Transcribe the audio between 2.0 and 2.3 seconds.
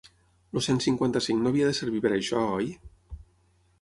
per